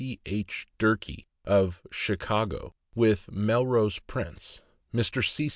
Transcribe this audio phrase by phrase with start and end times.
[0.01, 0.19] P.
[0.25, 0.67] H.
[0.79, 5.23] Durkee, of Chicago, with Melrose Prince; Mr.
[5.23, 5.47] C.
[5.47, 5.49] C.